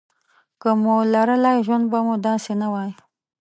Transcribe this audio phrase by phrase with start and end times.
[0.61, 2.91] که مو لرلای ژوند به مو داسې نه وای.